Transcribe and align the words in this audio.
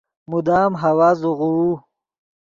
مدام 0.31 0.71
ہوا 0.81 1.09
زوغوؤ 1.19 1.69